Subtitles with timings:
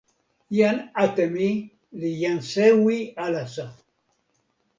[0.57, 1.49] jan Atemi
[1.99, 3.67] li jan sewi alasa.